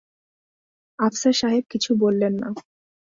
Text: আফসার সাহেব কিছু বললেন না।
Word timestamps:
আফসার 0.99 1.33
সাহেব 1.33 1.63
কিছু 1.69 1.91
বললেন 1.95 2.33
না। 2.33 2.49